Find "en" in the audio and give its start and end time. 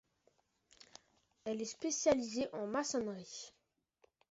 2.53-2.65